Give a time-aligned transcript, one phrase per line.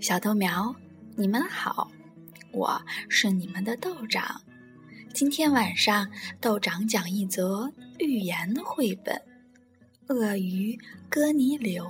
[0.00, 0.72] 小豆苗，
[1.16, 1.90] 你们好，
[2.52, 4.40] 我是你们的豆长。
[5.12, 6.08] 今天晚上，
[6.40, 9.20] 豆长讲一则寓言绘本
[10.14, 10.78] 《鳄鱼
[11.10, 11.84] 哥尼流》。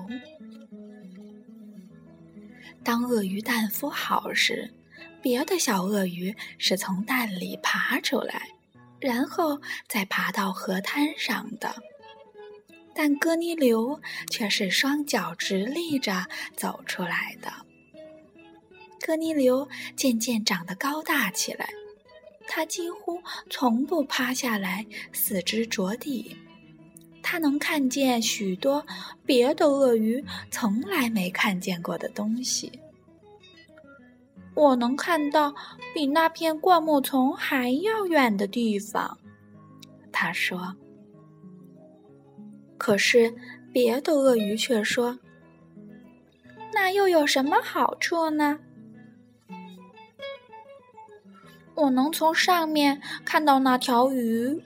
[2.83, 4.73] 当鳄鱼蛋孵好时，
[5.21, 8.49] 别的小鳄鱼是从蛋里爬出来，
[9.01, 11.75] 然后再爬到河滩上的，
[12.95, 16.25] 但哥尼流却是双脚直立着
[16.57, 17.53] 走出来的。
[19.09, 21.71] 哥尼流渐渐长得高大起来，
[22.47, 23.19] 他几乎
[23.49, 26.37] 从不趴下来，四肢着地。
[27.23, 28.85] 他能看见许多
[29.25, 32.71] 别的鳄鱼从来没看见过的东西。
[34.55, 35.55] 我能看到
[35.95, 39.19] 比那片灌木丛还要远的地方，
[40.13, 40.77] 他说。
[42.77, 43.35] 可是
[43.73, 45.19] 别的鳄鱼却说
[46.75, 48.61] ：“那又有什么好处呢？”
[51.79, 54.61] 我能从上面看到那条鱼，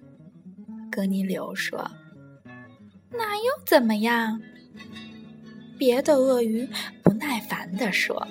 [0.91, 1.91] 格尼流说
[3.13, 4.41] ：“那又怎么样？”
[5.79, 6.67] 别的鳄鱼
[7.03, 8.27] 不耐烦地说。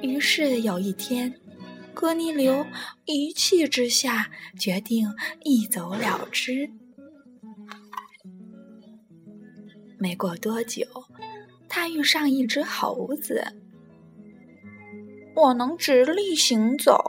[0.00, 1.34] 于是有一天，
[1.92, 2.64] 格尼流
[3.06, 6.70] 一气之下决定一走了之。
[9.98, 10.86] 没过多久，
[11.68, 13.44] 他遇上一只猴子。
[15.40, 17.02] 我能直立行走，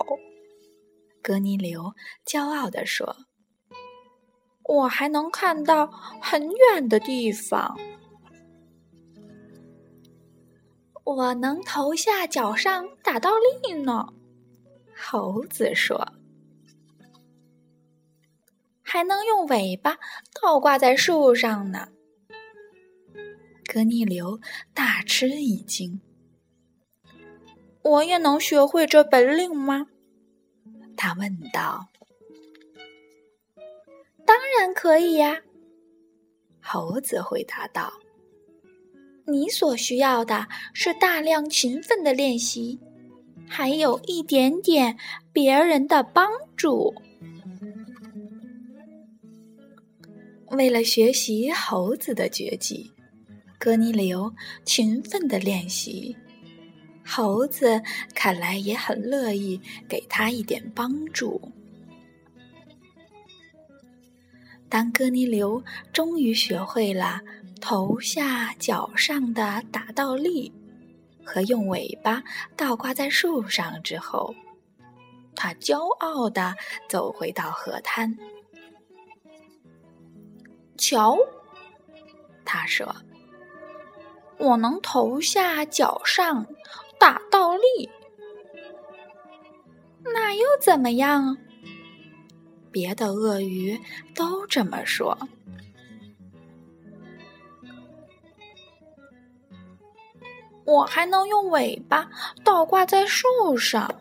[1.22, 1.94] 格尼流
[2.26, 3.14] 骄傲地说
[4.64, 5.88] ：“我还能看到
[6.22, 7.78] 很远的地方。
[11.04, 13.32] 我能头下脚上打倒
[13.66, 14.08] 立呢。”
[14.96, 16.14] 猴子说
[18.82, 19.98] ：“还能用尾巴
[20.42, 21.90] 倒挂在树上呢。”
[23.68, 24.40] 格尼流
[24.74, 26.00] 大吃一惊。
[27.84, 29.88] 我也能学会这本领吗？
[30.96, 31.88] 他问道。
[34.26, 35.42] “当然可以呀。”
[36.62, 37.92] 猴子回答道。
[39.26, 42.80] “你所需要的是大量勤奋的练习，
[43.48, 44.98] 还有一点点
[45.34, 46.94] 别人的帮助。”
[50.52, 52.92] 为了学习猴子的绝技，
[53.58, 54.34] 格尼流
[54.66, 56.16] 勤奋的练习。
[57.14, 57.84] 猴子
[58.16, 61.52] 看来也很乐意给他一点帮助。
[64.70, 65.62] 当哥尼流
[65.92, 67.20] 终于学会了
[67.60, 70.50] 头下脚上的打倒立
[71.26, 72.24] 和用尾巴
[72.56, 74.34] 倒挂在树上之后，
[75.36, 76.56] 他骄傲地
[76.88, 78.18] 走回到河滩。
[80.78, 81.18] 瞧，
[82.46, 82.96] 他说
[84.40, 86.48] ：“我能头下脚上。”
[87.02, 87.90] 打倒立，
[90.04, 91.36] 那又怎么样？
[92.70, 93.82] 别的鳄鱼
[94.14, 95.18] 都这么说。
[100.64, 102.08] 我还能用尾巴
[102.44, 104.00] 倒挂在树上，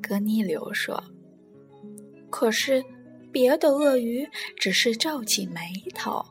[0.00, 1.02] 格尼流说。
[2.30, 2.84] 可是
[3.32, 4.24] 别的鳄鱼
[4.56, 5.60] 只是皱起眉
[5.96, 6.24] 头，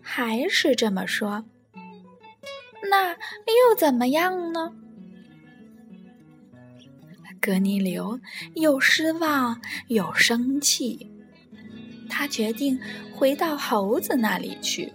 [0.00, 1.44] 还是这么说。
[2.90, 4.72] 那又怎么样呢？
[7.40, 8.18] 格尼流
[8.54, 11.08] 又失望又生气，
[12.08, 12.78] 他决定
[13.14, 14.92] 回到猴子那里去。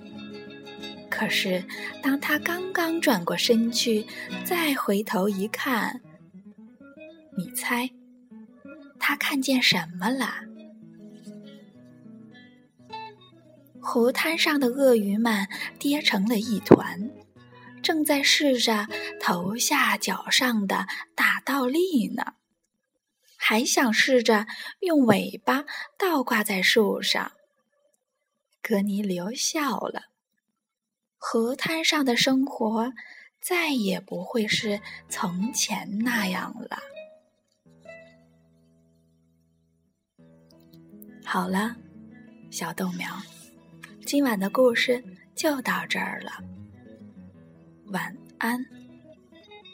[1.09, 1.63] 可是，
[2.01, 4.05] 当他刚刚转过身去，
[4.43, 6.01] 再回头一看，
[7.37, 7.89] 你猜
[8.99, 10.33] 他看见什么了？
[13.81, 15.47] 湖滩上的鳄鱼们
[15.79, 17.09] 跌成了一团。
[17.83, 18.87] 正在试着
[19.19, 22.33] 头下脚上的打倒立呢，
[23.37, 24.47] 还想试着
[24.79, 25.65] 用尾巴
[25.97, 27.33] 倒挂在树上。
[28.61, 30.03] 格尼流笑了。
[31.17, 32.91] 河滩上的生活
[33.39, 36.79] 再也不会是从前那样了。
[41.25, 41.75] 好了，
[42.51, 43.09] 小豆苗，
[44.05, 45.03] 今晚的故事
[45.35, 46.31] 就到这儿了。
[47.93, 48.82] 晚安。